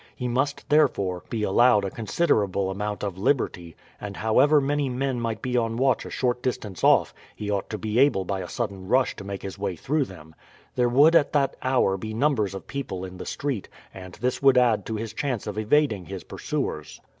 [0.15, 5.43] He must, therefore, be allowed a considerable amount of liberty; and, however many men might
[5.43, 8.87] be on watch a short distance off, he ought to be able by a sudden
[8.87, 10.33] rush to make his way through them.
[10.75, 14.57] There would at that hour be numbers of people in the street, and this would
[14.57, 16.99] add to his chance of evading his pursuers.